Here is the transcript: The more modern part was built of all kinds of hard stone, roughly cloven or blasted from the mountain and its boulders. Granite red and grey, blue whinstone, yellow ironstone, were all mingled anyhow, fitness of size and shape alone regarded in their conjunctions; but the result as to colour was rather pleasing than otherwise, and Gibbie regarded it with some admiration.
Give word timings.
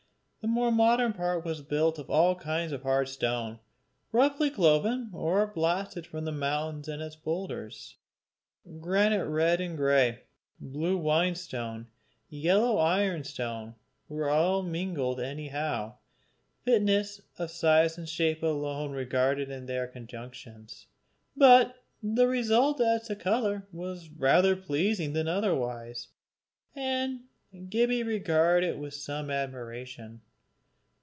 The 0.43 0.47
more 0.47 0.71
modern 0.71 1.13
part 1.13 1.45
was 1.45 1.61
built 1.61 1.99
of 1.99 2.09
all 2.09 2.33
kinds 2.33 2.71
of 2.71 2.81
hard 2.81 3.07
stone, 3.09 3.59
roughly 4.11 4.49
cloven 4.49 5.11
or 5.13 5.45
blasted 5.45 6.07
from 6.07 6.25
the 6.25 6.31
mountain 6.31 6.91
and 6.91 6.99
its 6.99 7.15
boulders. 7.15 7.97
Granite 8.79 9.27
red 9.27 9.61
and 9.61 9.77
grey, 9.77 10.23
blue 10.59 10.97
whinstone, 10.97 11.89
yellow 12.27 12.79
ironstone, 12.79 13.75
were 14.09 14.29
all 14.31 14.63
mingled 14.63 15.19
anyhow, 15.19 15.97
fitness 16.65 17.21
of 17.37 17.51
size 17.51 17.99
and 17.99 18.09
shape 18.09 18.41
alone 18.41 18.93
regarded 18.93 19.51
in 19.51 19.67
their 19.67 19.85
conjunctions; 19.85 20.87
but 21.37 21.83
the 22.01 22.25
result 22.27 22.81
as 22.81 23.05
to 23.05 23.15
colour 23.15 23.67
was 23.71 24.09
rather 24.09 24.55
pleasing 24.55 25.13
than 25.13 25.27
otherwise, 25.27 26.07
and 26.75 27.25
Gibbie 27.69 28.01
regarded 28.01 28.67
it 28.69 28.79
with 28.79 28.95
some 28.95 29.29
admiration. 29.29 30.21